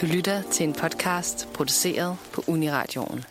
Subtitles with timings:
[0.00, 3.24] Du lytter til en podcast produceret på Uniradioen.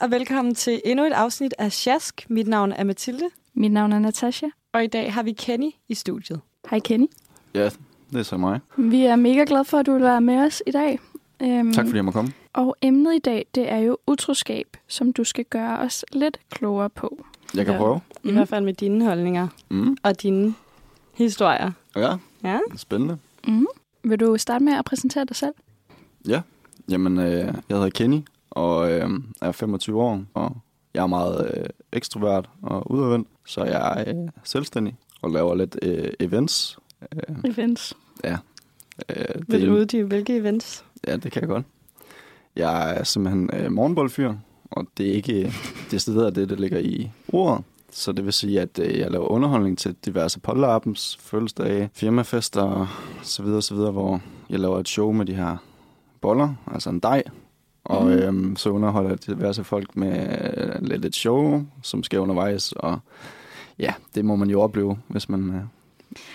[0.00, 2.26] Og velkommen til endnu et afsnit af Sjask.
[2.28, 3.24] Mit navn er Mathilde,
[3.54, 4.46] Mit navn er Natasha.
[4.72, 6.40] og i dag har vi Kenny i studiet.
[6.70, 7.06] Hej Kenny.
[7.54, 7.64] Ja,
[8.12, 8.60] det er så mig.
[8.76, 10.98] Vi er mega glade for, at du vil være med os i dag.
[11.42, 12.32] Øhm, Tak fordi jeg må komme.
[12.52, 16.90] Og emnet i dag, det er jo utroskab, som du skal gøre os lidt klogere
[16.90, 17.24] på.
[17.54, 17.80] Jeg kan Ja.
[17.80, 18.00] prøve.
[18.24, 18.34] I Mm.
[18.34, 19.96] hvert fald med dine holdninger Mm.
[20.02, 20.54] og dine
[21.14, 21.70] historier.
[21.96, 23.18] Ja, Ja, spændende.
[23.48, 23.66] Mm.
[24.04, 25.54] Vil du starte med at præsentere dig selv?
[26.90, 28.18] Jamen, øh, jeg hedder Kenny,
[28.50, 29.10] og øh,
[29.42, 30.56] er 25 år, og
[30.94, 35.78] jeg er meget øh, ekstrovert og udadvendt, så jeg er øh, selvstændig og laver lidt
[35.82, 36.78] øh, events.
[37.12, 37.94] Øh, Events.
[38.24, 38.36] øh,
[39.48, 40.84] vil du det, uddybe, hvilke events?
[41.06, 41.64] ja, det kan jeg godt.
[42.56, 44.34] Jeg er simpelthen øh, morgenboldfyr,
[44.70, 45.52] og det er ikke
[45.90, 47.64] det sted af det, der ligger i ordet.
[47.90, 52.88] Så det vil sige, at øh, jeg laver underholdning til diverse polterappens, fødselsdage, firmafester og
[53.22, 55.56] så videre, så videre, hvor jeg laver et show med de her
[56.20, 57.22] boller, altså en dej.
[57.90, 58.12] Og Mhm.
[58.12, 62.72] øhm, så underholder jeg diverse folk med øh, lidt et show, som sker undervejs.
[62.72, 62.98] Og
[63.78, 65.60] ja, det må man jo opleve, hvis man øh,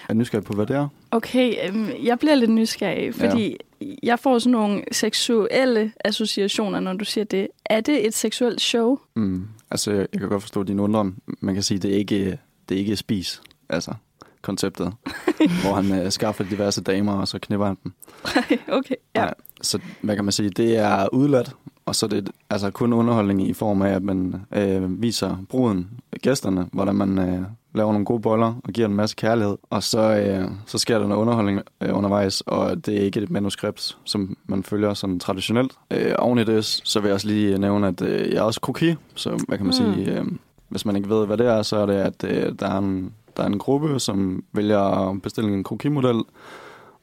[0.10, 0.88] er nysgerrig på, hvad det er.
[1.12, 3.86] Okay, øhm, jeg bliver lidt nysgerrig, fordi ja.
[4.04, 7.48] jeg får sådan nogle seksuelle associationer, når du siger det.
[7.66, 8.98] Er det et seksuelt show?
[9.16, 9.48] Mm.
[9.72, 11.16] Altså, jeg, jeg kan godt forstå din undren.
[11.40, 13.94] Man kan sige, det er ikke, det er ikke spis, altså
[14.42, 14.94] konceptet,
[15.64, 17.94] hvor han øh, skaffer diverse damer, og så knipper han dem.
[18.78, 19.22] okay, ja.
[19.22, 19.34] Nej,
[19.66, 23.48] så hvad kan man sige, det er udladt, og så er det altså kun underholdning
[23.50, 25.90] i form af, at man øh, viser bruden,
[26.22, 27.42] gæsterne, hvordan man øh,
[27.74, 29.58] laver nogle gode boller og giver en masse kærlighed.
[29.70, 33.30] Og så, øh, så sker der noget underholdning øh, undervejs, og det er ikke et
[33.32, 35.72] manuskript, som man følger sådan traditionelt.
[35.92, 38.62] Øh, oven i det, så vil jeg også lige nævne, at øh, jeg er også
[38.62, 39.94] koki, så hvad kan man Mm.
[39.96, 40.26] sige, øh,
[40.70, 43.14] hvis man ikke ved, hvad det er, så er det, at øh, der, er en,
[43.38, 46.22] der er en gruppe, som vælger at bestille en krokimodel,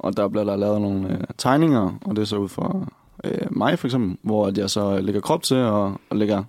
[0.02, 2.86] og der bliver der lavet nogle øh, tegninger, og det er så ud fra
[3.24, 6.44] øh, mig for eksempel, hvor at jeg så lægger krop til og, og lægger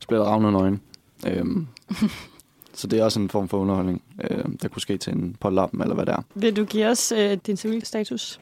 [0.00, 0.80] spiller ravne nøgen.
[1.26, 1.66] Øhm,
[2.78, 5.80] så det er også en form for underholdning, øh, der kunne ske til en pålappen
[5.80, 6.22] eller hvad det er.
[6.34, 8.40] Vil du give os øh, din civilstatus?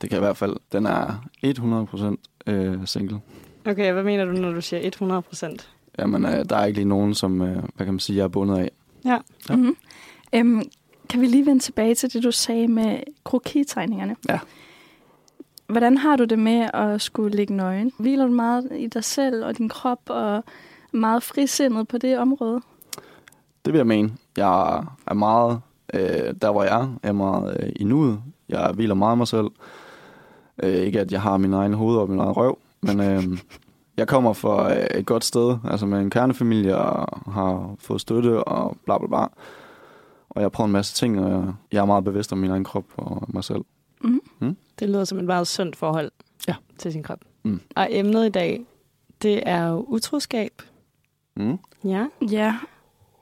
[0.00, 1.24] Det kan i hvert fald, den er
[2.46, 3.20] 100% øh, single.
[3.66, 5.70] Okay, hvad mener du, når du siger 100 procent?
[5.98, 8.28] Jamen, øh, der er ikke lige nogen, som, øh, hvad kan man sige, jeg er
[8.28, 8.70] bundet af.
[9.04, 9.18] Ja.
[9.48, 9.56] Ja.
[9.56, 9.76] Mm-hmm.
[10.34, 10.62] Øhm,
[11.14, 14.16] kan vi lige vende tilbage til det, du sagde med krokitegningerne?
[14.28, 14.38] Ja.
[15.66, 17.92] Hvordan har du det med at skulle ligge nøgen?
[17.98, 20.44] Hviler du meget i dig selv og din krop og
[20.92, 22.60] meget frisindet på det område?
[23.64, 24.12] Det vil jeg mene.
[24.36, 25.60] Jeg er meget,
[25.94, 28.20] øh, der hvor jeg er, jeg er meget øh, i nuet.
[28.48, 29.48] Jeg hviler meget af mig selv.
[30.62, 33.38] Øh, ikke at jeg har min egen hoved og min egen røv, men øh,
[33.96, 38.44] jeg kommer fra øh, et godt sted, altså med en kernefamilie og har fået støtte
[38.44, 39.26] og bla bla bla.
[40.34, 42.64] Og jeg prøver en masse ting, og jeg, jeg er meget bevidst om min egen
[42.64, 43.60] krop og mig selv.
[44.00, 44.20] Mm.
[44.78, 46.10] Det lyder som et meget sundt forhold
[46.48, 46.54] Ja.
[46.78, 47.18] til sin krop.
[47.42, 47.60] Mm.
[47.76, 48.64] Og emnet i dag,
[49.22, 50.62] det er jo utroskab.
[51.36, 51.58] Mm.
[51.84, 52.06] Ja.
[52.30, 52.56] Ja,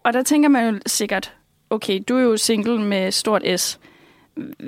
[0.05, 1.35] og der tænker man jo sikkert,
[1.71, 3.81] okay, du er jo single med stort S.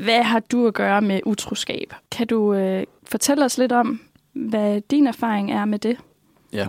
[0.04, 1.94] Hvad har du at gøre med utroskab?
[2.10, 4.00] Kan du øh, fortælle os lidt om,
[4.32, 5.96] hvad din erfaring er med det?
[6.52, 6.68] Ja,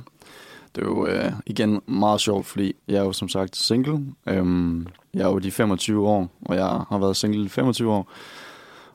[0.76, 4.06] det er jo øh, igen meget sjovt, fordi jeg er jo som sagt single.
[4.28, 8.12] Øhm, jeg er jo de 25 år, og jeg har været single i 25 år.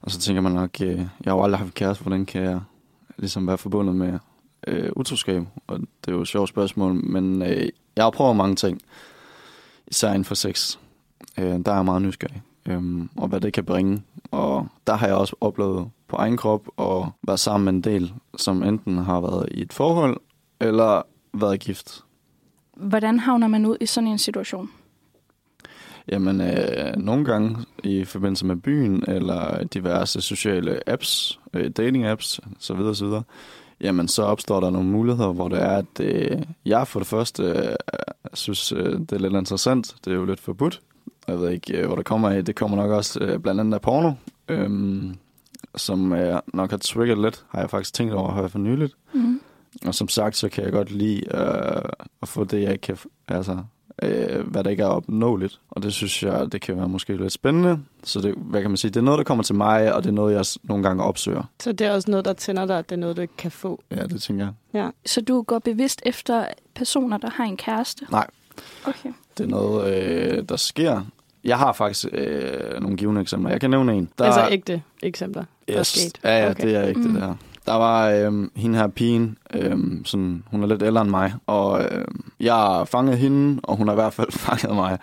[0.03, 2.61] Og så tænker man nok, øh, jeg har jo aldrig haft kæreste, hvordan kan jeg
[3.19, 4.19] ligesom være forbundet med
[4.67, 5.43] øh, utroskab?
[5.67, 8.81] Og det er jo et sjovt spørgsmål, men øh, jeg har prøvet mange ting,
[9.87, 10.79] især inden for sex.
[11.39, 12.83] Øh, der er jeg meget nysgerrig, øh,
[13.17, 14.03] og hvad det kan bringe.
[14.31, 18.13] Og der har jeg også oplevet på egen krop at være sammen med en del,
[18.37, 20.21] som enten har været i et forhold,
[20.61, 21.03] eller
[21.33, 22.05] været gift.
[22.77, 24.71] Hvordan havner man ud i sådan en situation?
[26.09, 32.75] Jamen, øh, nogle gange i forbindelse med byen, eller diverse sociale apps, øh, dating-apps, så
[32.75, 33.23] videre, så videre,
[33.81, 37.43] jamen, så opstår der nogle muligheder, hvor det er, at øh, jeg for det første
[37.43, 37.75] øh,
[38.35, 39.97] synes, øh, det er lidt interessant.
[40.05, 40.81] Det er jo lidt forbudt.
[41.29, 42.45] Jeg ved ikke, øh, hvor det kommer af.
[42.45, 44.13] Det kommer nok også øh, blandt andet af porno,
[44.49, 44.71] øh,
[45.77, 48.97] som øh, nok har trigget lidt, har jeg faktisk tænkt over her for nyligt.
[49.13, 49.40] Mm.
[49.87, 51.83] Og som sagt, så kan jeg godt lide øh,
[52.23, 52.99] at få det, jeg ikke kan,
[53.29, 53.59] altså,
[54.03, 55.61] øh, hvad der ikke er opnåeligt.
[55.71, 57.79] Og det synes jeg, det kan være måske lidt spændende.
[58.05, 60.09] Så det, hvad kan man sige, det er noget, der kommer til mig, og det
[60.09, 61.43] er noget, jeg nogle gange opsøger.
[61.63, 63.51] Så det er også noget, der tænder dig, at det er noget, du ikke kan
[63.51, 63.83] få.
[63.91, 64.53] Ja, det tænker jeg.
[64.83, 64.91] Ja.
[65.07, 66.45] Så du går bevidst efter
[66.75, 68.07] personer, der har en kæreste?
[68.11, 68.27] Nej.
[68.87, 69.13] Okay.
[69.39, 71.03] det er noget, øh, der sker.
[71.45, 73.51] Jeg har faktisk øh, nogle givende eksempler.
[73.51, 74.09] Jeg kan nævne en.
[74.19, 74.25] Der...
[74.25, 75.87] Altså ægte eksempler, der er yes.
[75.87, 76.21] sket.
[76.25, 76.67] Ja, ja, Okay.
[76.67, 77.13] det er ægte, mm.
[77.13, 77.35] det her.
[77.67, 81.83] Der var øh, hende her pigen, øh, sådan, hun er lidt ældre end mig, og
[81.85, 82.05] øh,
[82.41, 84.99] jeg fanget hende, og hun har i hvert fald fanget mig.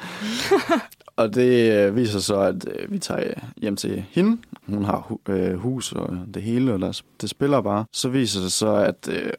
[1.18, 4.38] og det øh, viser så, at øh, vi tager hjem til hende.
[4.68, 7.86] Hun har hu- øh, hus og det hele, og det spiller bare.
[7.94, 9.30] Så viser det så, at øh,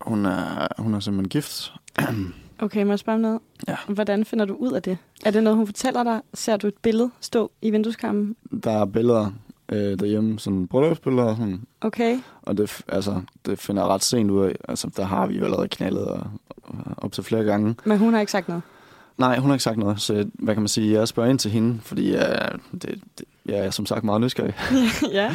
[0.00, 1.72] hun, er, hun er simpelthen gift.
[2.58, 3.40] Okay, må jeg spørge om noget?
[3.68, 3.76] Ja.
[3.88, 4.98] Hvordan finder du ud af det?
[5.24, 6.20] Er det noget, hun fortæller dig?
[6.34, 8.36] Ser du et billede stå i vindueskarmen?
[8.64, 9.30] Der er billeder
[9.72, 11.62] øh, derhjemme, sådan bryllupsbilleder og sådan.
[11.80, 12.18] Okay.
[12.42, 14.56] Og det, altså, det finder jeg ret sent ud af.
[14.68, 16.26] Altså, der har vi jo allerede knaldet og,
[16.62, 17.74] og, op til flere gange.
[17.84, 18.62] Men hun har ikke sagt noget?
[19.18, 21.50] Nej, hun har ikke sagt noget, så hvad kan man sige, jeg spørger ind til
[21.50, 24.54] hende, fordi jeg, det, det, jeg er som sagt meget nysgerrig.
[25.12, 25.34] ja.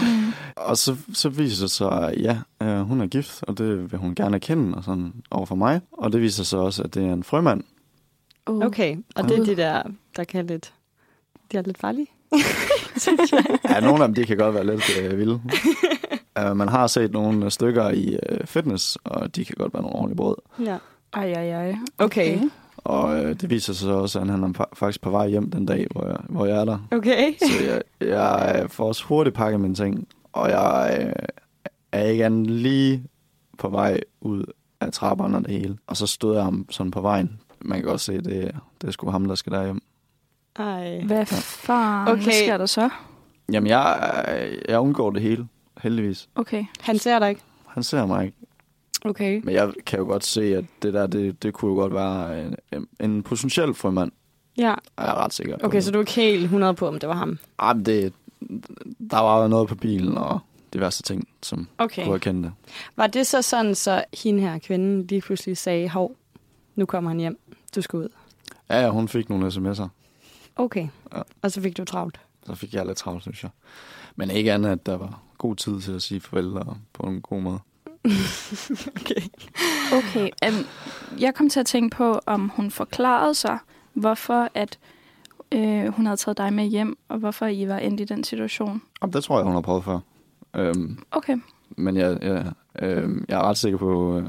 [0.55, 3.99] Og så, så viser det sig, at ja, øh, hun er gift, og det vil
[3.99, 5.81] hun gerne erkende og sådan, over for mig.
[5.91, 7.63] Og det viser sig også, at det er en frømand.
[8.45, 8.65] Oh.
[8.65, 9.83] Okay, og det er de der,
[10.15, 10.73] der kan lidt...
[11.51, 12.07] De er lidt farlige.
[13.69, 15.41] Ja, nogle af dem, de kan godt være lidt øh, vilde.
[16.41, 19.95] uh, man har set nogle stykker i øh, fitness, og de kan godt være nogle
[19.95, 20.35] ordentlige brød.
[20.65, 20.77] Ja.
[21.13, 21.75] Ej, ej, ej.
[21.97, 22.39] Okay.
[22.77, 25.51] Og øh, det viser sig så også, at han er fa- faktisk på vej hjem
[25.51, 26.77] den dag, hvor jeg, hvor jeg er der.
[26.91, 27.33] Okay.
[27.39, 31.13] Så jeg, jeg får også hurtigt pakket mine ting, og jeg øh,
[31.91, 33.03] er ikke andet lige
[33.57, 34.43] på vej ud
[34.81, 35.77] af trapperne og det hele.
[35.87, 37.39] Og så stod jeg ham sådan på vejen.
[37.61, 38.51] Man kan godt se, det,
[38.81, 39.81] det er sgu ham, der skal derhjem.
[40.55, 41.01] Ej.
[41.05, 42.07] Hvad far?
[42.11, 42.23] Okay.
[42.23, 42.89] Hvad sker der så?
[43.51, 45.47] Jamen, jeg, jeg undgår det hele,
[45.81, 46.29] heldigvis.
[46.35, 46.65] Okay.
[46.79, 47.41] Han ser dig ikke?
[47.67, 48.37] Han ser mig ikke.
[49.05, 49.41] Okay.
[49.43, 52.45] Men jeg kan jo godt se, at det der, det, det kunne jo godt være
[52.71, 54.11] en, en potentiel frømand.
[54.57, 54.73] Ja.
[54.97, 55.65] Er jeg ret sikker på.
[55.65, 57.37] Okay, så du er ikke helt 100 på, om det var ham?
[57.59, 58.13] Ej, men det,
[59.11, 60.39] der var jo noget på bilen og
[60.73, 62.03] diverse ting, som Okay.
[62.03, 62.51] kunne erkende det.
[62.95, 66.15] Var det så sådan, så hende her kvinden lige pludselig sagde, hov,
[66.75, 67.39] nu kommer han hjem,
[67.75, 68.09] du skal ud?
[68.69, 69.87] Ja, ja, hun fik nogle sms'er.
[70.61, 70.87] Okay.
[71.15, 71.21] Ja.
[71.41, 72.19] Og så fik du travlt?
[72.45, 73.51] Så fik jeg lidt travlt, synes jeg.
[74.15, 77.21] Men ikke andet, at der var god tid til at sige farvel og på en
[77.21, 77.59] god måde.
[79.01, 79.21] Okay.
[79.93, 80.29] Okay.
[80.47, 80.65] Um,
[81.19, 83.57] jeg kom til at tænke på, om hun forklarede sig,
[83.93, 84.79] hvorfor at
[85.51, 88.81] øh, hun havde taget dig med hjem, og hvorfor I var endt i den situation.
[89.01, 89.99] Og det tror jeg, hun har prøvet før.
[90.55, 91.37] Øhm, Okay.
[91.77, 94.27] men jeg, jeg, øhm, jeg er ret sikker på, øh,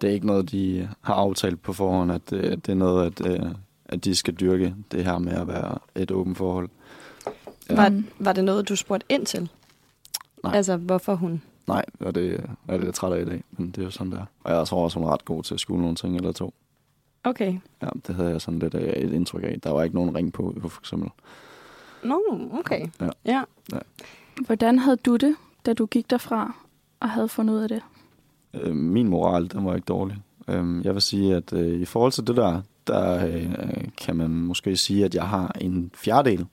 [0.00, 3.26] det er ikke noget, de har aftalt på forhånd, at øh, det er noget, at,
[3.26, 3.50] øh,
[3.90, 6.68] at de skal dyrke det her med at være et åbent forhold.
[7.70, 7.74] Ja.
[7.74, 9.50] Var, var det noget, du spurgte ind til?
[10.44, 10.56] Nej.
[10.56, 11.42] Altså, hvorfor hun?
[11.66, 14.24] Nej, og det er lidt træt af i dag, men det er jo sådan, der.
[14.44, 16.54] Og jeg tror også, hun er ret god til at skule nogle ting eller to.
[17.24, 17.58] Okay.
[17.82, 19.60] Ja, det havde jeg sådan lidt af et indtryk af.
[19.62, 21.10] Der var ikke nogen ring på, for eksempel.
[22.04, 22.22] Nå,
[22.58, 22.86] okay.
[23.00, 23.42] Ja.
[23.72, 23.78] ja.
[24.46, 26.54] Hvordan havde du det, da du gik derfra
[27.00, 27.82] og havde fundet ud af det?
[28.54, 30.16] Øh, min moral, den var ikke dårlig.
[30.48, 34.30] Øh, jeg vil sige, at øh, i forhold til det der, der øh, kan man
[34.30, 36.46] måske sige, at jeg har en fjerdedel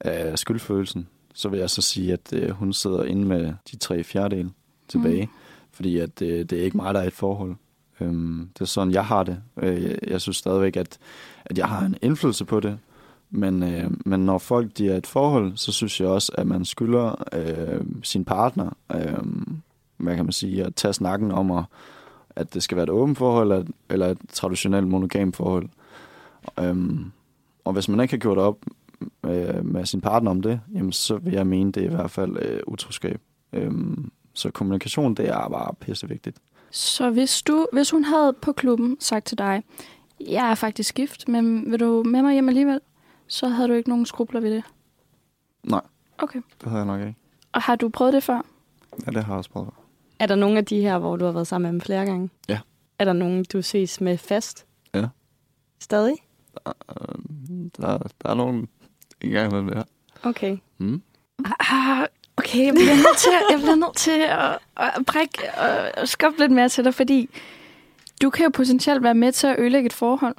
[0.00, 1.08] af skyldfølelsen.
[1.34, 4.50] Så vil jeg så sige, at øh, hun sidder inde med de tre fjerdedel
[4.88, 5.24] tilbage.
[5.26, 5.30] Mm.
[5.72, 7.54] Fordi at øh, det er ikke mig, der er et forhold.
[8.00, 9.38] Øhm, det er sådan, jeg har det.
[9.62, 10.98] Øh, jeg- jeg synes stadigvæk, at,
[11.44, 12.78] at jeg har en indflydelse på det.
[13.30, 16.64] Men, øh, men når folk de er et forhold, så synes jeg også, at man
[16.64, 19.18] skylder øh, sin partner, øh,
[19.96, 21.64] hvad kan man sige, at tage snakken om, at,
[22.36, 25.68] at det skal være et åbent forhold, eller et traditionelt monogam forhold.
[26.58, 27.12] Øhm,
[27.64, 28.56] og hvis man ikke har gjort op
[29.24, 32.10] øh, med sin partner om det, jamen, så vil jeg mene, det er i hvert
[32.10, 33.20] fald øh, utroskab.
[33.52, 36.36] Øhm, så kommunikation, det er bare pissevigtigt.
[36.70, 39.62] Så hvis, du, hvis hun havde på klubben sagt til dig,
[40.20, 42.80] jeg er faktisk gift, men vil du med mig hjem alligevel?
[43.26, 44.64] Så havde du ikke nogen skrubler ved det.
[45.64, 45.80] Nej.
[46.18, 46.40] Okay.
[46.60, 47.14] Det havde jeg nok ikke.
[47.52, 48.42] Og har du prøvet det før?
[49.06, 49.70] Ja, det har jeg også prøvet.
[50.20, 52.30] Er der nogle af de her, hvor du har været sammen med dem flere gange?
[52.48, 52.58] Ja.
[52.98, 54.66] Er der nogen, du ses med fast?
[54.94, 55.06] Ja.
[55.80, 56.16] Stadig?
[56.66, 56.72] Øh,
[57.76, 58.68] Der, der er nogen
[59.20, 59.84] en gang med det her.
[60.28, 60.56] Okay.
[60.78, 61.02] Mm.
[61.60, 64.58] Ah, okay, jeg bliver nødt til, jeg bliver nødt til at,
[64.96, 65.38] at brække
[66.02, 67.28] og skubbe lidt mere til dig, fordi
[68.22, 70.36] du kan jo potentielt være med til at ødelægge et forhold.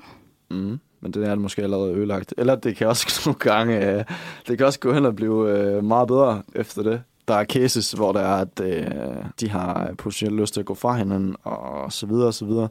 [0.50, 0.80] Mm.
[1.04, 2.34] Men det er det måske allerede ødelagt.
[2.38, 4.04] Eller det kan også nogle gange, øh,
[4.48, 7.04] det kan også gå hen og blive øh, meget bedre efter det.
[7.28, 10.74] Der er cases, hvor der er, at øh, de har potentielt lyst til at gå
[10.74, 12.68] fra hinanden, og så videre og så videre.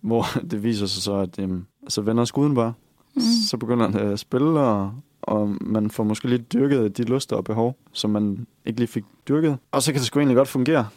[0.00, 1.48] Hvor det viser sig så, at øh,
[1.88, 2.72] så vender skuden bare.
[3.14, 3.22] Mm.
[3.48, 7.44] Så begynder han at spille, og, og man får måske lidt dyrket de lyster og
[7.44, 9.58] behov, som man ikke lige fik dyrket.
[9.72, 10.88] Og så kan det sgu egentlig godt fungere.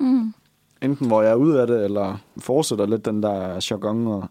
[0.00, 0.34] Mm.
[0.82, 4.28] Enten hvor jeg er ude af det, eller fortsætter lidt den der jargon, og,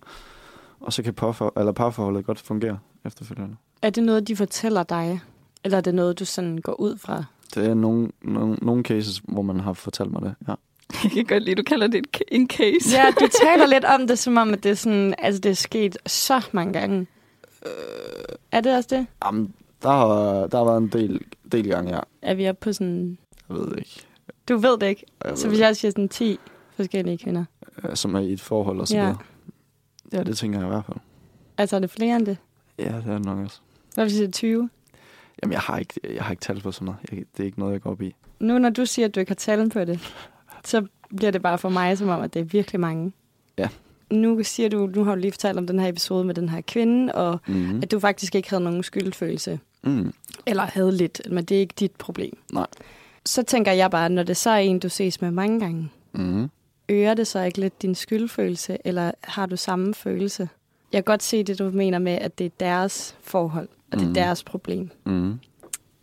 [0.79, 3.55] og så kan parfor, eller parforholdet godt fungere efterfølgende.
[3.81, 5.21] Er det noget, de fortæller dig?
[5.63, 7.23] Eller er det noget, du sådan går ud fra?
[7.55, 10.53] Det er nogle, nogle, nogle cases, hvor man har fortalt mig det, ja.
[11.03, 12.89] Jeg kan godt lide, du kalder det et- en case.
[12.97, 15.53] Ja, du taler lidt om det, som om at det er, sådan, altså, det er
[15.55, 17.07] sket så mange gange.
[18.51, 19.07] Er det også det?
[19.25, 19.53] Jamen,
[19.83, 21.99] der har, der har været en del, del gange, ja.
[22.21, 23.17] Er vi oppe på sådan...
[23.49, 24.01] Jeg ved ikke.
[24.49, 25.05] Du ved det ikke.
[25.25, 26.39] Jeg Så hvis jeg siger sådan 10
[26.75, 27.45] forskellige kvinder.
[27.93, 29.01] Som er i et forhold og så Ja.
[29.03, 29.17] videre.
[30.13, 30.97] Ja, det tænker jeg i hvert fald.
[31.57, 32.37] Altså er det flere end det?
[32.79, 33.59] Ja, det er det nok også.
[33.95, 34.69] Hvad hvis jeg siger 20?
[35.43, 37.00] Jamen, jeg har ikke, jeg har ikke talt på sådan noget.
[37.12, 38.15] Jeg, det er ikke noget, jeg går op i.
[38.39, 40.00] Nu når du siger, at du ikke har talt på det,
[40.65, 40.86] så
[41.17, 43.12] bliver det bare for mig som om, at det er virkelig mange.
[43.58, 43.69] Ja.
[44.12, 46.62] Nu siger du, nu har du lige fortalt om den her episode med den her
[46.62, 47.79] kvinde, og Mm.
[47.84, 49.60] at du faktisk ikke havde nogen skyldfølelse.
[49.84, 50.13] Mm.
[50.48, 52.38] Eller havde lidt, men det er ikke dit problem.
[52.53, 52.67] Nej.
[53.25, 56.50] Så tænker jeg bare, når det så er en, du ses med mange gange, Mm.
[56.89, 60.50] øger det så ikke lidt din skyldfølelse, eller har du samme følelse?
[60.93, 64.01] Jeg kan godt se det, du mener med, at det er deres forhold, og det
[64.01, 64.13] er Mhm.
[64.13, 64.89] deres problem.
[65.05, 65.39] Mm.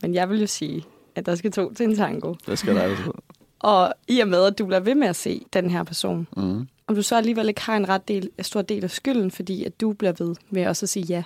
[0.02, 2.34] Men jeg vil jo sige, at der skal to til en tango.
[2.46, 3.12] Det skal der altid.
[3.58, 6.68] Og i og med, at du bliver ved med at se den her person, Mm.
[6.86, 9.80] om du så alligevel ikke har en ret del, stor del af skylden, fordi at
[9.80, 11.22] du bliver ved med også at sige ja.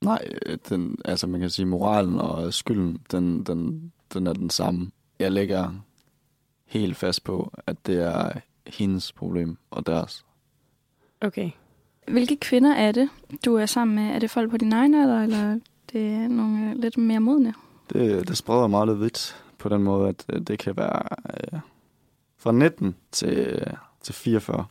[0.00, 4.50] Nej, øh, den, altså man kan sige, moralen og skylden, den, den, den er den
[4.50, 4.90] samme.
[5.18, 5.72] Jeg lægger
[6.66, 8.30] helt fast på, at det er
[8.66, 10.24] hendes problem og deres.
[11.20, 11.50] Okay.
[12.08, 13.08] Hvilke kvinder er det,
[13.44, 14.14] du er sammen med?
[14.14, 15.58] Er det folk på din egen alder, eller
[15.92, 17.54] det er nogle øh, lidt mere modne?
[17.92, 21.02] Det, det spreder meget lidt vidt på den måde, at øh, det kan være
[21.54, 21.60] øh,
[22.38, 23.62] fra 19 til,
[24.02, 24.64] til 44.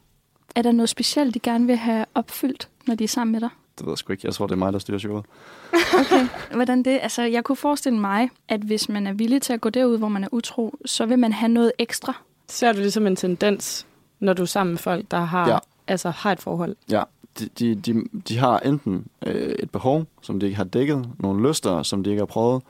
[0.56, 3.50] Er der noget specielt, de gerne vil have opfyldt, når de er sammen med dig?
[3.78, 4.28] Det ved jeg sgu ikke.
[4.28, 5.25] Jeg tror, det er mig, der styrer showet.
[6.00, 6.28] Okay.
[6.56, 7.00] Hvordan det?
[7.02, 10.08] Altså, jeg kunne forestille mig, at hvis man er villig til at gå derud, hvor
[10.08, 12.13] man er utro, så vil man have noget ekstra.
[12.50, 13.86] Ser du det som en tendens,
[14.20, 15.58] når du er sammen med folk, der har, Ja.
[15.88, 16.75] altså, har et forhold?
[16.90, 17.04] Ja,
[17.40, 21.48] de, de, de, de har enten øh, et behov, som de ikke har dækket, nogle
[21.50, 22.62] lyster, som de ikke har prøvet,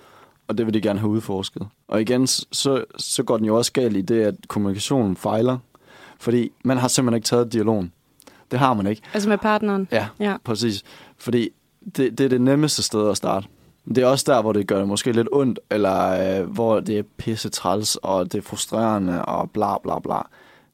[0.47, 1.67] og det vil de gerne have udforsket.
[1.87, 5.57] Og igen, så, så går den jo også galt i det, at kommunikationen fejler,
[6.19, 7.91] fordi man har simpelthen ikke taget dialogen.
[8.51, 9.01] Det har man ikke.
[9.13, 9.87] Altså med partneren?
[9.91, 10.35] Ja, Ja.
[10.43, 10.83] præcis.
[11.17, 11.49] Fordi
[11.95, 13.47] det, det er det nemmeste sted at starte.
[13.87, 16.99] Det er også der, hvor det gør det måske lidt ondt, eller øh, hvor det
[16.99, 20.21] er pisse træls, og det er frustrerende, og bla bla bla.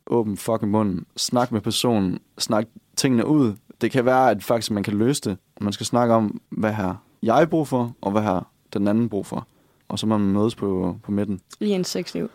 [0.08, 1.06] Åbn fucking munden.
[1.18, 2.20] Snak med personen.
[2.38, 2.66] Snak
[2.96, 3.54] tingene ud.
[3.82, 5.38] Det kan være, at faktisk man kan løse det.
[5.62, 9.26] Man skal snakke om, hvad har jeg brug for, og hvad har den anden brug
[9.26, 9.48] for.
[9.88, 11.42] Og så må man mødes på, på midten.
[11.60, 12.30] I en sexliv?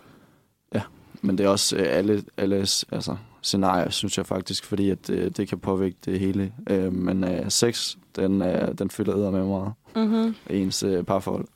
[1.24, 5.30] Men det er også øh, alle, alles altså, scenarier, synes jeg faktisk, fordi at, øh,
[5.30, 6.52] det kan påvirke det hele.
[6.70, 9.72] Øh, men øh, sex, den, øh, den fylder æder med meget.
[9.96, 10.34] Mm-hmm.
[10.50, 11.46] Ens øh, parforhold.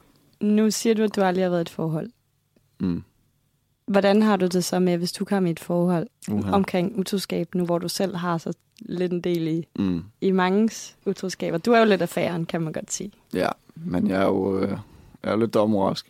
[0.40, 2.10] Nu siger du, at du aldrig har været i et forhold.
[2.80, 3.02] Mm.
[3.86, 6.50] Hvordan har du det så med, hvis du kommer i et forhold Uh-huh.
[6.50, 10.04] omkring utroskab, nu hvor du selv har så lidt en del i, Mm.
[10.20, 11.58] i mangens utroskaber?
[11.58, 13.12] Du er jo lidt affæren, kan man godt sige.
[13.34, 14.78] Ja, men jeg er jo, øh, jeg
[15.22, 16.06] er jo lidt domrask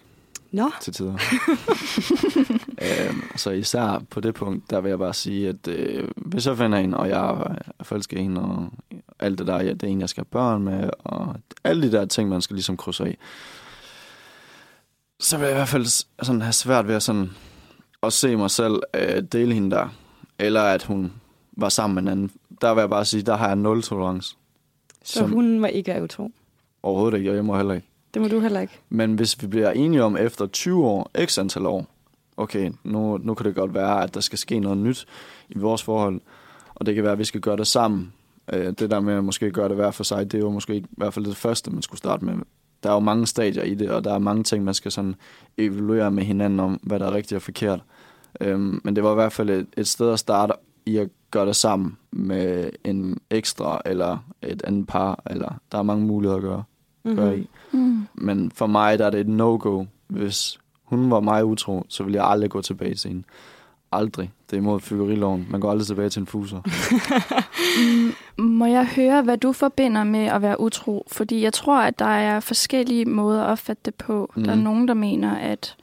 [0.53, 1.13] Nå, til tider.
[3.09, 6.57] øhm, så især på det punkt, der vil jeg bare sige, at øh, hvis jeg
[6.59, 8.69] finder en, og jeg er forelsket en, og
[9.19, 11.35] alt det der, ja, det er en, jeg skal have børn med, og
[11.65, 13.19] alle de der ting, man skal ligesom krydse af,
[15.21, 15.87] så vil jeg i hvert fald
[16.23, 17.31] sådan have svært ved at, sådan,
[18.03, 19.89] at se mig selv øh, dele hende der,
[20.39, 21.13] eller at hun
[21.53, 22.31] var sammen med en anden.
[22.61, 24.37] Der vil jeg bare sige, der har jeg nul tolerance.
[25.05, 26.31] så Som- hun var ikke utro.
[26.83, 27.87] Overhovedet ikke, og jeg må heller ikke.
[28.15, 28.79] Det må du heller ikke.
[28.89, 31.87] Men hvis vi bliver enige om efter 20 år, x antal år,
[32.37, 35.07] okay, nu, nu kan det godt være, at der skal ske noget nyt
[35.49, 36.21] i vores forhold,
[36.75, 38.13] og det kan være, at vi skal gøre det sammen.
[38.53, 40.75] Øh, Det der med at måske gøre det hver for sig, det er jo måske
[40.75, 42.35] ikke, i hvert fald det første, man skulle starte med.
[42.83, 45.15] Der er jo mange stadier i det, og der er mange ting, man skal sådan
[45.59, 47.81] evaluere med hinanden om, hvad der er rigtigt og forkert.
[48.41, 50.53] Øhm, Men det var i hvert fald et, et sted at starte
[50.87, 55.83] i at gøre det sammen med en ekstra eller et andet par, eller der er
[55.83, 56.63] mange muligheder at gøre,
[57.17, 57.49] gøre i.
[57.73, 58.07] Mm.
[58.15, 59.85] Men for mig der er det et no-go.
[60.07, 63.23] Hvis hun var mig utro, så ville jeg aldrig gå tilbage til hende.
[63.93, 64.33] Aldrig.
[64.51, 65.47] Det er imod fyggeriloven.
[65.51, 66.61] Man går aldrig tilbage til en fuser.
[68.43, 71.07] Må jeg høre, hvad du forbinder med at være utro?
[71.13, 74.33] Fordi jeg tror, at der er forskellige måder at opfatte det på.
[74.37, 74.45] Mm.
[74.45, 74.65] Der er Mhm.
[74.65, 75.77] nogen, der mener, at,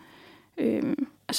[0.57, 0.83] øh,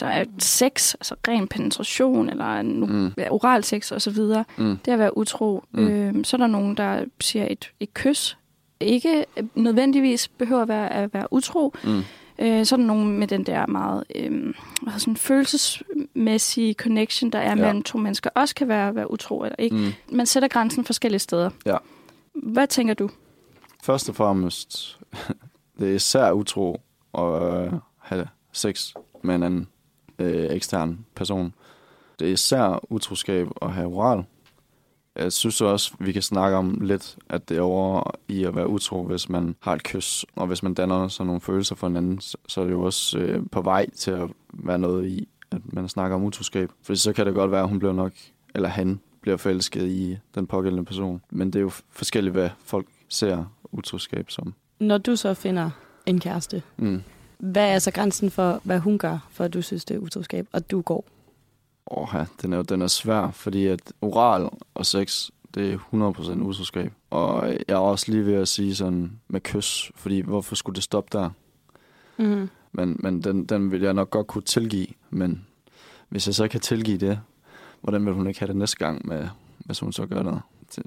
[0.02, 3.12] altså, at sex, altså ren penetration, eller nu, Mm.
[3.30, 4.18] oral sex osv.,
[4.58, 4.76] Mm.
[4.84, 5.64] det at være utro.
[5.72, 5.88] Mm.
[5.88, 8.38] Øh, så er der nogen, der siger, et, et kys
[8.80, 9.24] ikke
[9.54, 11.74] nødvendigvis behøver at være, at være utro.
[11.84, 12.02] Mm.
[12.38, 14.54] Øh, så er der nogen med den der meget øh,
[14.86, 17.48] altså sådan følelsesmæssige connection, der er Ja.
[17.48, 17.54] ja.
[17.54, 19.76] mellem to mennesker, også kan være, være utro eller ikke.
[19.76, 19.92] Mm.
[20.12, 21.50] Man sætter grænsen forskellige steder.
[21.66, 21.76] Ja.
[22.34, 23.10] Hvad tænker du?
[23.84, 24.98] Først og fremmest,
[25.78, 26.80] det er især utro
[27.18, 28.92] at øh, have sex
[29.24, 29.68] med en anden
[30.18, 31.52] øh, ekstern person.
[32.18, 34.24] Det er især utroskab at have oral.
[35.16, 38.68] Jeg synes også, vi kan snakke om lidt, at det er over i at være
[38.68, 42.20] utro, hvis man har et kys, og hvis man danner sådan nogle følelser for hinanden,
[42.20, 45.72] så så er det jo også øh, på vej til at være noget i at
[45.72, 46.70] man snakker om utroskab.
[46.82, 48.12] For så kan det godt være, at hun bliver nok,
[48.54, 51.22] eller han bliver forelsket i den pågældende person.
[51.30, 54.54] Men det er jo forskelligt, hvad folk ser utroskab som.
[54.80, 55.70] Når du så finder
[56.06, 57.02] en kæreste, Mm.
[57.38, 60.46] Hvad er så grænsen for, hvad hun gør, for at du synes, det er utroskab,
[60.52, 61.04] og du går?
[61.90, 65.78] Åh, ja, den er, den er svær, fordi at oral og sex, det er
[66.38, 66.92] 100% utroskab.
[67.10, 70.84] Og jeg er også lige ved at sige sådan med kys, fordi hvorfor skulle det
[70.84, 71.30] stoppe der?
[72.16, 72.48] Mm.
[72.72, 74.86] Men, men den, den vil jeg nok godt kunne tilgive.
[75.10, 75.46] Men
[76.08, 77.20] hvis jeg så kan tilgive det,
[77.80, 79.28] hvordan vil hun ikke have det næste gang, med,
[79.58, 80.40] hvis hun så gør noget?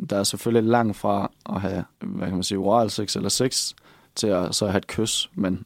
[0.10, 3.74] Der er selvfølgelig langt fra at have, hvad kan man sige, oral sex eller sex,
[4.15, 5.29] til at så have et kys.
[5.34, 5.65] Men,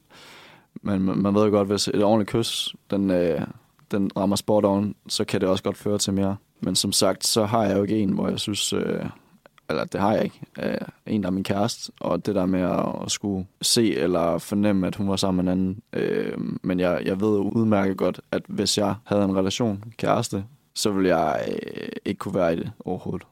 [0.82, 3.42] men man man ved jo godt, hvis et ordentligt kys, den, øh,
[3.92, 6.36] den rammer spot on, så kan det også godt føre til mere.
[6.62, 9.06] Men som sagt, så har jeg jo ikke en, hvor jeg synes, øh,
[9.70, 12.62] eller det har jeg ikke, øh, en der er min kæreste, og det der med
[12.62, 15.82] at, at skulle se eller fornemme, at hun var sammen med en anden.
[15.94, 20.92] Øh, men jeg, jeg ved udmærket godt, at hvis jeg havde en relation, kæreste, så
[20.92, 23.28] ville jeg øh, ikke kunne være i det overhovedet.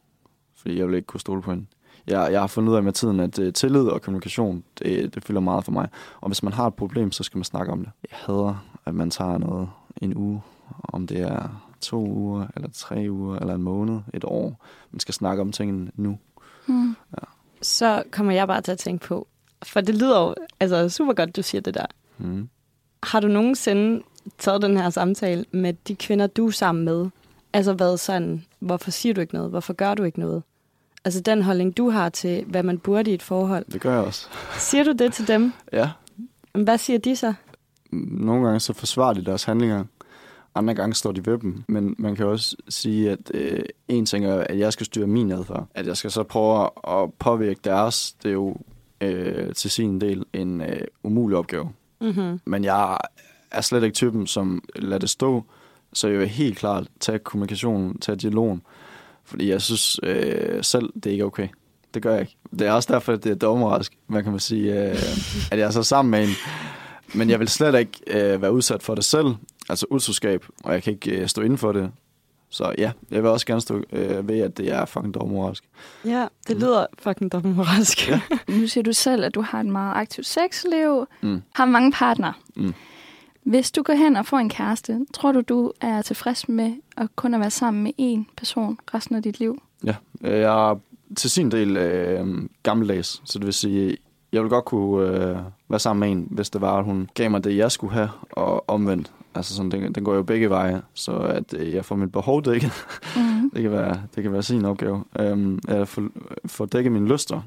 [0.55, 1.65] Fordi jeg ville ikke kunne stole på hende.
[2.11, 5.23] Jeg, jeg har fundet ud af med tiden, at øh, tillid og kommunikation, det, det
[5.23, 5.87] fylder meget for mig.
[6.21, 7.89] Og hvis man har et problem, så skal man snakke om det.
[8.11, 9.69] Jeg hader, at man tager noget
[10.01, 10.41] en uge,
[10.83, 14.65] om det er to uger, eller tre uger, eller en måned, et år.
[14.91, 16.17] Man skal snakke om tingene nu.
[16.67, 16.95] Mm.
[17.61, 19.27] Så kommer jeg bare til at tænke på,
[19.63, 21.85] for det lyder jo altså, super godt, du siger det der.
[22.17, 22.49] Mm.
[23.03, 24.03] Har du nogensinde
[24.37, 27.09] taget den her samtale med de kvinder, du er sammen med?
[27.53, 29.49] Altså været sådan, hvorfor siger du ikke noget?
[29.49, 30.43] Hvorfor gør du ikke noget?
[31.05, 33.65] Altså den holdning, du har til, hvad man burde i et forhold.
[33.73, 34.27] Det gør jeg også.
[34.57, 35.53] Siger du det til dem?
[35.73, 35.89] Ja,
[36.53, 37.33] Hvad siger de så?
[37.91, 39.83] nogle gange så forsvarer de deres handlinger,
[40.55, 41.63] andre gange står de ved dem.
[41.67, 45.31] Men man kan også sige, at øh, en ting er, at jeg skal styre min
[45.31, 45.67] adfærd.
[45.75, 48.55] At jeg skal så prøve at påvirke deres, det er jo
[49.01, 51.69] øh, til sin del en øh, umulig opgave.
[52.01, 52.39] Mm-hmm.
[52.45, 52.97] Men jeg
[53.51, 55.43] er slet ikke typen, som lader det stå,
[55.93, 58.61] så jeg vil helt klart tage kommunikationen, tage dialogen.
[59.25, 61.47] Fordi jeg synes øh, selv, det er ikke okay.
[61.93, 62.35] Det gør jeg ikke.
[62.51, 64.95] Det er også derfor, at det er dommerrask, man kan man sige, øh,
[65.51, 66.33] at jeg er så sammen med en.
[67.13, 69.27] Men jeg vil slet ikke øh, være udsat for det selv,
[69.69, 71.91] altså utroskab, og jeg kan ikke øh, stå inden for det.
[72.49, 75.63] Så ja, jeg vil også gerne stå øh, ved, at det er fucking dommerrask.
[76.05, 78.09] Ja, det lyder fucking dobbeltmoralsk.
[78.09, 78.21] Ja.
[78.47, 81.41] Nu siger du selv, at du har et meget aktivt sexliv, Mm.
[81.55, 82.33] har mange partnere.
[82.55, 82.73] Mm.
[83.43, 87.07] Hvis du går hen og får en kæreste, tror du, du er tilfreds med at
[87.15, 89.61] kun at være sammen med én person resten af dit liv?
[89.83, 90.75] Ja, øh, jeg er
[91.15, 92.27] til sin del øh,
[92.63, 93.97] gammeldags, så det vil sige,
[94.31, 95.37] jeg vil godt kunne øh,
[95.69, 98.09] være sammen med en, hvis det var, at hun gav mig det, jeg skulle have,
[98.31, 99.11] og omvendt.
[99.35, 102.45] Altså sådan, den, den går jo begge veje, så at øh, jeg får mit behov
[102.45, 102.71] dækket.
[103.15, 103.49] Mm.
[103.53, 105.03] det, kan være, det kan være sin opgave.
[105.19, 106.03] Øhm, jeg får,
[106.45, 107.41] får dækket mine lyster,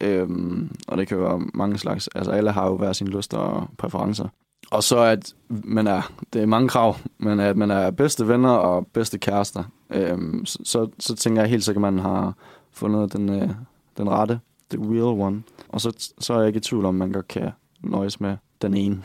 [0.00, 2.08] øhm, og det kan være mange slags.
[2.14, 4.28] Altså alle har jo hver sine lyster og præferencer.
[4.70, 8.50] Og så at man er, det er mange krav, men at man er bedste venner
[8.50, 12.34] og bedste kærester, øhm, så, så, så tænker jeg helt sikkert, at man har
[12.72, 13.50] fundet den, øh,
[13.98, 15.42] den rette, the real one.
[15.68, 17.50] Og så, så er jeg ikke i tvivl om, man godt kan
[17.80, 19.02] nøjes med den ene.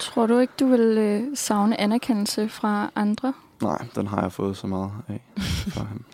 [0.00, 3.32] Tror du ikke, du vil øh, savne anerkendelse fra andre?
[3.62, 5.20] Nej, den har jeg fået så meget af
[5.74, 6.04] fra ham.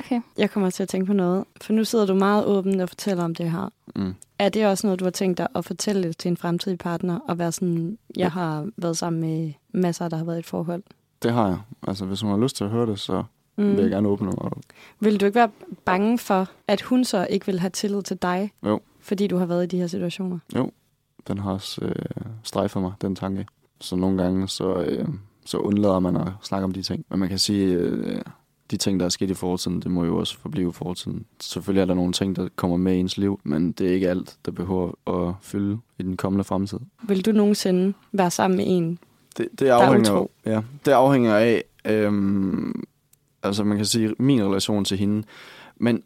[0.00, 0.20] Okay.
[0.38, 3.24] Jeg kommer til at tænke på noget, for nu sidder du meget åben og fortæller
[3.24, 3.72] om det her.
[3.96, 4.14] Mm.
[4.38, 7.18] Er det også noget, du har tænkt dig at fortælle det til en fremtidig partner,
[7.28, 10.82] og være sådan, jeg har været sammen med masser, der har været i et forhold?
[11.22, 11.58] Det har jeg.
[11.88, 13.22] Altså, hvis hun har lyst til at høre det, så
[13.56, 13.76] mm.
[13.76, 14.58] vil jeg gerne åbne mig op.
[15.00, 15.50] Vil du ikke være
[15.84, 18.80] bange for, at hun så ikke vil have tillid til dig, Jo.
[19.00, 20.38] fordi du har været i de her situationer?
[21.28, 21.94] Den har også øh,
[22.42, 23.46] strejfet mig, den tanke.
[23.80, 25.08] Så nogle gange, så, øh,
[25.46, 27.04] så undlader man at snakke om de ting.
[27.10, 28.20] Men man kan sige, øh,
[28.70, 31.26] de ting, der er sket i fortiden, det må jo også forblive i fortiden.
[31.40, 34.08] Selvfølgelig er der nogle ting, der kommer med i ens liv, men det er ikke
[34.08, 34.92] alt, der behøver
[35.28, 36.78] at fylde i den kommende fremtid.
[37.02, 38.98] Vil du nogensinde være sammen med en?
[39.36, 40.30] Det, det er afhænger, utro.
[40.46, 42.84] ja, det afhænger af, øhm,
[43.42, 45.22] altså man kan sige, min relation til hende.
[45.76, 46.02] Men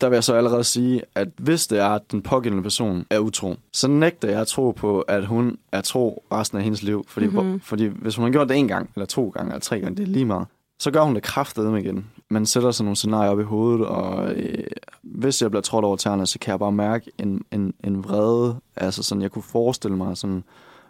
[0.00, 3.18] der vil jeg så allerede sige, at hvis det er, at den pågældende person er
[3.18, 7.04] utro, så nægter jeg at tro på, at hun er tro resten af hendes liv.
[7.08, 7.36] Fordi, Mhm.
[7.36, 7.60] mm-hmm.
[7.60, 10.02] fordi hvis hun har gjort det en gang, eller to gange, eller tre gange, det
[10.02, 10.46] er lige meget,
[10.78, 12.06] så gør hun det kraftedeme igen.
[12.30, 14.64] Man sætter sig nogle scenarier op i hovedet, og øh,
[15.02, 18.56] hvis jeg bliver trådt over tæerne, så kan jeg bare mærke en, en, en vrede.
[18.76, 20.44] Altså sådan, jeg kunne forestille mig sådan,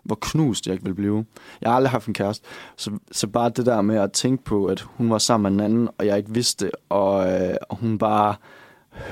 [0.05, 1.25] hvor knust jeg ikke vil blive.
[1.61, 4.66] Jeg har aldrig haft en kæreste, så, så bare det der med at tænke på,
[4.66, 7.99] at hun var sammen med en anden, og jeg ikke vidste og, øh, og hun
[7.99, 8.35] bare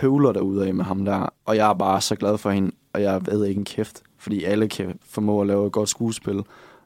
[0.00, 3.02] høvler derude af med ham der, og jeg er bare så glad for hende, og
[3.02, 6.42] jeg ved ikke en kæft, fordi alle kan formå at lave et godt skuespil,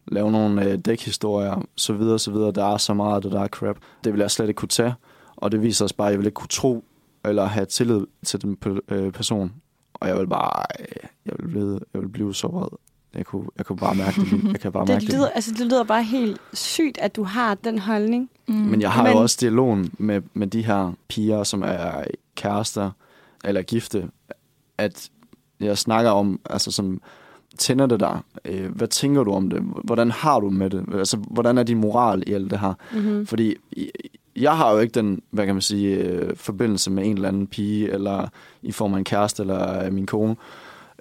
[0.07, 2.51] lave nogle øh, dækhistorier, så videre, så videre.
[2.53, 3.77] Der er så meget af det der er crap.
[4.05, 4.95] Det vil jeg slet ikke kunne tage,
[5.37, 6.85] og det viser os bare, at jeg vil ikke kunne tro,
[7.25, 8.57] eller have tillid til den
[8.89, 9.53] øh, person,
[9.95, 10.87] og jeg vil bare, øh,
[11.27, 12.69] jeg vil blive, jeg vil blive så vred.
[13.15, 14.45] Jeg kunne, jeg kunne bare mærke det.
[14.53, 17.55] Jeg kan bare mærke Det lyder, altså, det lyder bare helt sygt, at du har
[17.55, 18.31] den holdning.
[18.49, 18.55] Mm.
[18.55, 22.05] Men jeg har Men- jo også dialogen med, med de her piger, som er
[22.39, 22.91] kærester
[23.45, 24.09] eller gifte,
[24.79, 25.11] at
[25.61, 27.01] jeg snakker om, altså som,
[27.59, 28.21] tænder det dig?
[28.45, 29.63] Øh, hvad tænker du om det?
[29.85, 30.85] Hvordan har du med det?
[30.95, 32.75] Altså, hvordan er din moral i alt det her?
[32.93, 33.27] Mm-hmm.
[33.27, 33.55] Fordi
[34.37, 37.47] jeg har jo ikke den, hvad kan man sige, øh, forbindelse med en eller anden
[37.47, 38.29] pige, eller
[38.63, 40.37] i form af en kæreste, eller øh, min kone.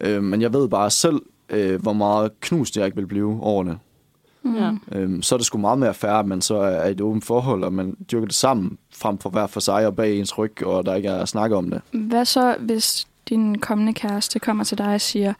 [0.02, 3.64] Øh, men jeg ved bare selv, øh, hvor meget knust jeg ikke vil blive over
[3.64, 3.78] det.
[4.48, 4.80] Mm.
[4.92, 5.00] Ja.
[5.00, 7.26] Øhm, så er det sgu meget mere fair, at man så er i et åbent
[7.26, 10.64] forhold, og man dyrker det sammen, frem for hver for sig og bag ens ryg,
[10.66, 11.82] og der ikke er snak om det.
[11.92, 15.34] Hvad så, hvis din kommende kæreste kommer til dig og siger,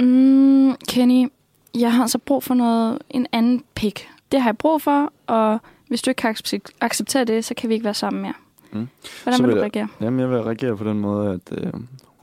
[0.00, 1.28] mm, Kenny,
[1.74, 4.08] jeg har altså brug for noget, en anden pik.
[4.32, 7.68] Det har jeg brug for, og hvis du ikke kan accep- acceptere det, så kan
[7.68, 8.32] vi ikke være sammen mere.
[8.72, 8.88] Mm.
[9.22, 9.88] Hvordan Så vil vil du jeg- reagere?
[10.00, 11.72] Jamen, jeg vil reagere på den måde, at øh,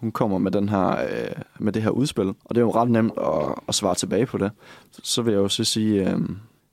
[0.04, 2.90] hun kommer med, den her, øh, med det her udspil, og det er jo ret
[2.90, 4.52] nemt at, at svare tilbage på det.
[5.04, 6.20] Så vil jeg jo så sige, øh,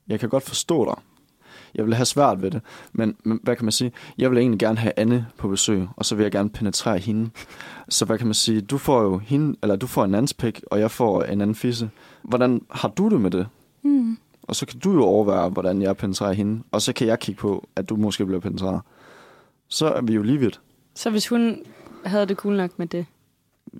[0.08, 0.94] jeg kan godt forstå dig.
[1.74, 2.60] Jeg vil have svært ved det,
[2.92, 3.92] men, men hvad kan man sige?
[4.18, 7.30] Jeg vil egentlig gerne have Anne på besøg, og så vil jeg gerne penetrere hende.
[7.88, 8.60] Så hvad kan man sige?
[8.60, 11.54] Du får jo hende, eller du får en andens pik, og jeg får en anden
[11.54, 11.90] fisse.
[12.22, 13.46] Hvordan har du det med det?
[13.82, 14.18] Mm.
[14.42, 16.62] Og så kan du jo overveje, hvordan jeg penetrerer hende.
[16.70, 18.80] Og så kan jeg kigge på, at du måske bliver penetreret.
[19.68, 20.60] Så er vi jo lige vidt.
[20.94, 21.62] Så hvis hun
[22.04, 23.06] havde det cool nok med det.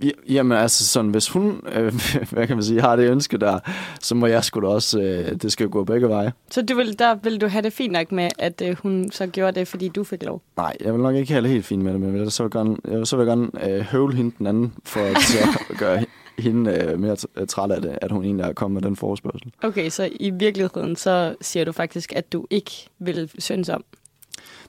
[0.03, 1.93] Ja, Jamen altså sådan, hvis hun, øh,
[2.33, 3.59] hvad kan man sige, har det ønske der,
[4.01, 6.33] så må jeg sgu da også, øh, det skal jo gå begge veje.
[6.51, 9.27] Så du vil, der vil du have det fint nok med, at øh, hun så
[9.27, 10.43] gjorde det, fordi du fik lov?
[10.57, 12.49] Nej, jeg vil nok ikke have det helt fint med det, men jeg vil så
[12.49, 15.59] gerne, jeg vil så vil jeg gerne øh, høvle hende den anden, for at så
[15.79, 16.05] gøre
[16.39, 19.53] hende øh, mere øh, træt af det, at hun egentlig er kommet med den forespørgsel.
[19.63, 23.85] Okay, så i virkeligheden, så siger du faktisk, at du ikke vil synes om,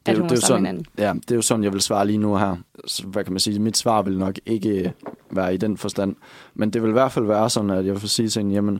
[0.05, 0.85] at er jo- hun det er sådan- en anden.
[0.97, 2.55] Ja, det er jo sådan, jeg vil svare lige nu her.
[2.85, 3.59] Så, hvad kan man sige?
[3.59, 4.93] Mit svar vil nok ikke
[5.31, 6.15] være i den forstand.
[6.53, 8.79] Men det vil i hvert fald være sådan, at jeg vil sige til hende, jamen,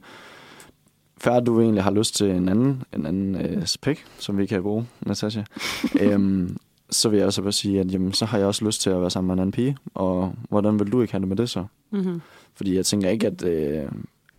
[1.17, 4.61] færdig du egentlig har lyst til en anden, en anden øh, spæk, som vi kan
[4.61, 5.41] bruge, Natasha,
[6.01, 6.57] øhm,
[6.89, 9.01] så vil jeg også bare sige, at jamen, så har jeg også lyst til at
[9.01, 9.77] være sammen med en anden pige.
[9.93, 11.65] Og hvordan vil du ikke have det med det så?
[11.91, 12.21] Mm-hmm.
[12.55, 13.89] Fordi jeg tænker ikke, at, øh,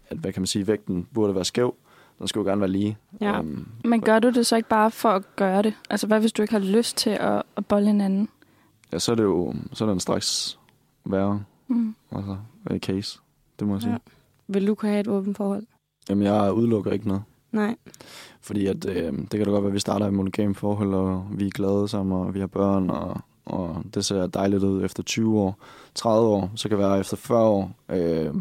[0.08, 1.74] at hvad kan man sige, vægten burde være skæv.
[2.18, 2.96] Den skulle jo gerne være lige.
[3.20, 3.38] Ja.
[3.38, 5.74] Øhm, Men gør du det så ikke bare for at gøre det?
[5.90, 8.28] Altså, hvad hvis du ikke har lyst til at, at bolle en anden?
[8.92, 10.58] ja, så er det jo så er den straks
[11.04, 11.42] værre.
[11.72, 11.94] Mm.
[12.12, 12.36] Altså,
[12.78, 13.18] case.
[13.58, 13.92] Det må jeg sige.
[13.92, 13.98] Ja.
[14.46, 15.66] Vil du kunne have et åbent forhold?
[16.08, 17.22] Jamen, jeg udelukker ikke noget.
[17.52, 17.76] Nej.
[18.40, 20.94] Fordi at, øh, det kan da godt være, at vi starter i et monogame forhold,
[20.94, 24.84] og vi er glade sammen, og vi har børn, og, og det ser dejligt ud
[24.84, 25.58] efter 20 år,
[25.94, 28.34] 30 år, så kan det være efter 40 år, øh,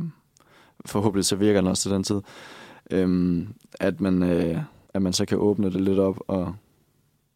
[0.86, 2.22] forhåbentlig så virker den også til den tid,
[2.92, 3.48] øh,
[3.80, 4.58] at, man, øh,
[4.94, 6.56] at man så kan åbne det lidt op, og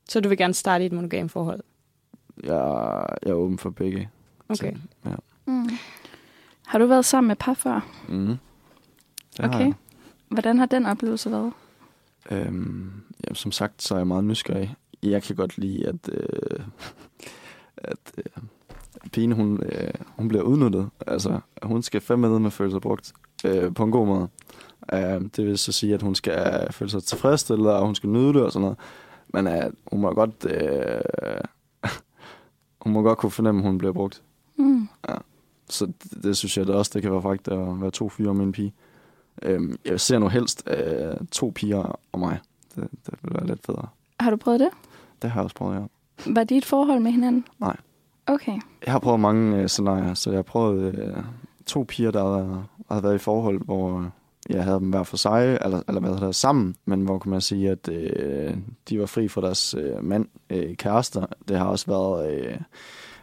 [0.10, 1.60] Så du vil gerne starte i et monogam forhold?
[2.44, 4.10] jeg, jeg er åben for begge.
[4.50, 4.56] Okay.
[4.56, 4.90] ting.
[5.06, 5.16] Ja.
[5.48, 5.70] Mm.
[6.66, 7.88] Har du været sammen med par før?
[8.10, 8.38] Mm.
[9.38, 9.74] Det Okay.
[10.30, 11.54] Hvordan har den oplevelse været?
[12.32, 12.92] Øhm,
[13.24, 14.76] jamen, som sagt, så er jeg meget nysgerrig.
[15.04, 16.60] Jeg kan godt lide, at, øh,
[17.78, 18.44] at øh,
[19.12, 20.90] pigen, hun, øh, hun bliver udnyttet.
[21.08, 23.14] Altså, hun skal fandme ned med føle sig brugt
[23.46, 24.28] øh, på en god måde.
[24.94, 28.34] Øh, det vil så sige, at hun skal føle sig tilfredsstillet, og hun skal nyde
[28.34, 28.78] det og sådan noget.
[29.28, 30.46] Men øh, hun må godt...
[30.46, 31.42] Øh,
[32.82, 34.22] hun må godt kunne fornemme, at hun bliver brugt.
[34.58, 34.88] Mm.
[35.70, 38.34] Så det, det synes jeg da også, det kan være faktisk at være to fyre
[38.34, 38.74] med en pige.
[39.42, 42.40] Øhm, jeg ser nu helst øh, to piger og mig.
[42.76, 43.88] Det, det vil være lidt federe.
[44.20, 44.70] Har du prøvet det?
[45.22, 45.82] Det har jeg også prøvet, ja.
[46.34, 47.46] Var det et forhold med hinanden?
[47.60, 47.78] Nej.
[48.28, 48.60] Okay.
[48.86, 51.24] Jeg har prøvet mange øh, scenarier, så jeg har prøvet øh,
[51.66, 54.06] to piger, der havde, havde været i forhold, hvor øh,
[54.50, 57.32] jeg havde dem hver for sig, eller, eller hvad hedder det, sammen, men hvor kan
[57.32, 58.58] man sige, at øh,
[58.90, 61.26] de var fri fra deres øh, mand, øh, kærester.
[61.48, 62.58] Det har også været øh,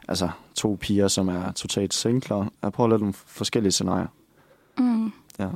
[0.09, 2.37] altså, to piger, som er totalt singler.
[2.39, 4.07] Jeg har prøvet lidt nogle forskellige scenarier.
[4.79, 5.13] Mm.
[5.39, 5.49] Ja.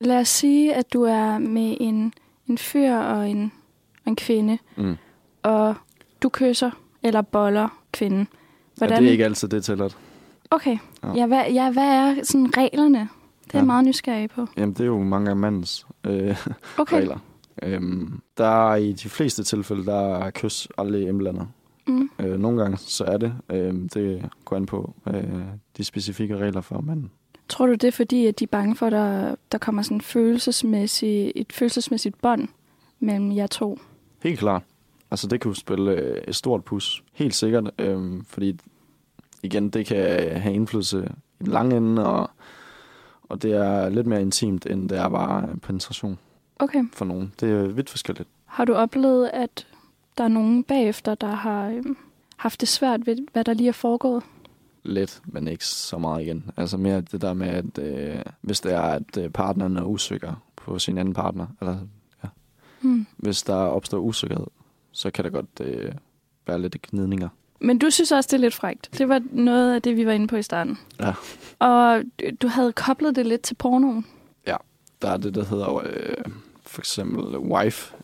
[0.00, 2.12] Lad os sige, at du er med en,
[2.46, 3.52] en fyr og en,
[4.06, 4.96] en kvinde, Mm.
[5.42, 5.74] og
[6.22, 6.70] du kysser
[7.02, 8.28] eller boller kvinden.
[8.80, 9.96] Ja, det er ikke altid det tilladt.
[10.50, 10.78] Okay.
[11.02, 11.12] Ja.
[11.14, 11.26] Ja.
[11.26, 13.08] Hvad, ja, hvad er sådan reglerne?
[13.44, 13.64] Det er Ja.
[13.64, 14.46] meget nysgerrig på.
[14.56, 16.36] Jamen, det er jo mange af mandens øh,
[16.78, 16.96] Okay.
[16.96, 17.18] regler.
[17.62, 21.48] Øhm, der er i de fleste tilfælde, der er kys aldrig indblandet.
[21.90, 22.10] Mm.
[22.18, 23.34] Øh, nogle gange så er det.
[23.50, 25.24] Øh, det går an på øh,
[25.76, 27.10] de specifikke regler for manden.
[27.48, 30.00] Tror du det er fordi, at de er bange for, at der, der kommer sådan
[30.00, 32.48] følelsesmæssig, et følelsesmæssigt bånd
[33.00, 33.78] mellem jer to?
[34.22, 34.62] Helt klart.
[35.10, 37.04] Altså, det kan jo spille øh, et stort pus.
[37.12, 37.70] Helt sikkert.
[37.78, 38.58] Øh, fordi,
[39.42, 39.96] igen, det kan
[40.40, 41.08] have indflydelse
[41.40, 42.30] i den lange ende, og,
[43.22, 46.18] og det er lidt mere intimt, end det er bare penetration
[46.58, 46.84] Okay.
[46.92, 47.32] for nogen.
[47.40, 48.28] Det er vidt forskelligt.
[48.44, 49.66] Har du oplevet, at
[50.18, 51.96] der er nogen bagefter, der har øhm,
[52.36, 54.22] haft det svært ved, hvad der lige er foregået?
[54.82, 56.50] lidt, men ikke så meget igen.
[56.56, 60.42] Altså mere det der med, at øh, hvis det er, at øh, partneren er usikker
[60.56, 61.78] på sin anden partner, eller
[62.24, 62.28] ja,
[62.82, 63.06] Mm.
[63.16, 64.46] hvis der opstår usikkerhed,
[64.92, 65.92] så kan der godt øh,
[66.46, 67.28] være lidt gnidninger.
[67.60, 68.90] Men du synes også, det er lidt frægt.
[68.98, 70.78] Det var noget af det, vi var inde på i starten.
[71.00, 71.12] Ja.
[71.58, 72.02] Og
[72.42, 74.06] du- havde koblet det lidt til pornoen.
[75.02, 76.24] Der er det, der hedder øh,
[76.66, 77.94] for eksempel wife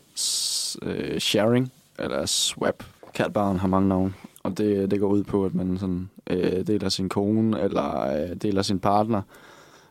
[0.83, 2.85] øh, sharing, eller swap.
[3.15, 6.89] Katbaren har mange navne, og det, det går ud på, at man sådan, øh, deler
[6.89, 9.23] sin kone, eller øh, deler sin partner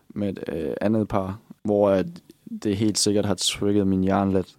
[0.09, 2.05] med et øh, andet par, hvor at
[2.63, 4.55] det helt sikkert har trigget min hjerne lidt.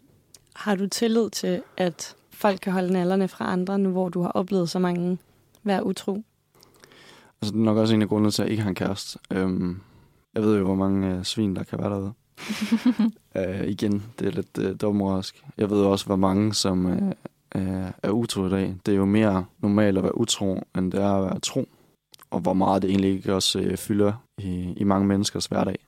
[0.54, 4.28] Har du tillid til, at folk kan holde nallerne fra andre, nu hvor du har
[4.28, 5.18] oplevet så mange
[5.64, 6.22] være utro?
[7.42, 9.18] Altså, det er nok også en af grundene til, at jeg ikke har en kæreste.
[9.30, 9.80] Øhm,
[10.35, 12.12] jeg ved jo, hvor mange øh, svin, der kan være derude.
[13.62, 15.44] øh, igen, det er lidt øh, dummersk.
[15.59, 17.12] Jeg ved også, hvor mange, som øh,
[17.54, 18.76] øh, er utro i dag.
[18.87, 21.68] Det er jo mere normalt at være utro, end det er at være tro.
[22.30, 25.78] Og hvor meget det egentlig ikke også øh, fylder i, i mange menneskers hverdag.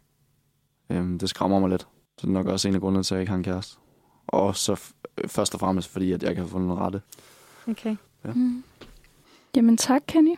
[0.90, 1.82] Øhm, det skræmmer mig lidt.
[2.18, 3.76] Så det er nok også en af grundene til, at jeg ikke har en kæreste.
[4.26, 7.00] Og så øh, først og fremmest, fordi at jeg kan fundet noget rette.
[7.68, 7.96] Okay.
[8.24, 8.32] Ja.
[8.32, 8.64] Mm.
[9.56, 10.34] Jamen tak, Kenny.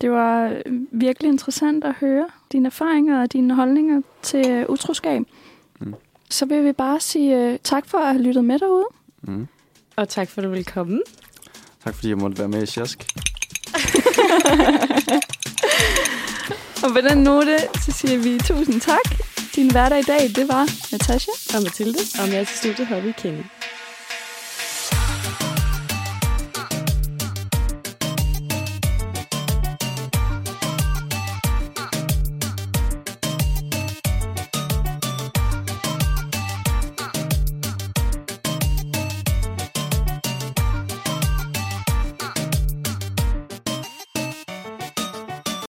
[0.00, 5.22] Det var øh, virkelig interessant at høre dine erfaringer og dine holdninger til øh, utroskab.
[5.80, 5.94] Mm.
[6.30, 8.86] Så vil vi bare sige øh, tak for at have lyttet med derude.
[9.22, 9.46] Mm.
[9.96, 11.00] Og tak for, at du ville komme.
[11.84, 13.04] Tak fordi jeg måtte være med i Sjask.
[16.84, 19.14] Og på den note, så siger vi tusind tak.
[19.54, 21.30] Din hverdag i dag, det var Natasha.
[21.56, 21.98] Og Mathilde.
[22.22, 23.42] Og med til studiet havde vi Kenny.